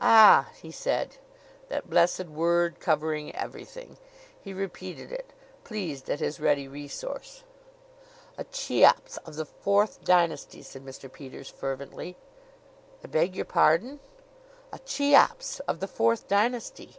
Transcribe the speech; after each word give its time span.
"Ah!" 0.00 0.48
he 0.58 0.70
said 0.72 1.18
that 1.68 1.90
blessed 1.90 2.24
word; 2.28 2.80
covering 2.80 3.36
everything! 3.36 3.98
He 4.40 4.54
repeated 4.54 5.12
it, 5.12 5.34
pleased 5.64 6.08
at 6.08 6.18
his 6.18 6.40
ready 6.40 6.66
resource. 6.66 7.42
"A 8.38 8.44
Cheops 8.44 9.18
of 9.26 9.34
the 9.34 9.44
Fourth 9.44 10.02
Dynasty," 10.02 10.62
said 10.62 10.82
Mr. 10.82 11.12
Peters 11.12 11.50
fervently. 11.50 12.16
"I 13.04 13.08
beg 13.08 13.36
your 13.36 13.44
pardon?" 13.44 14.00
"A 14.72 14.78
Cheops 14.78 15.60
of 15.68 15.80
the 15.80 15.86
Fourth 15.88 16.26
Dynasty." 16.26 16.96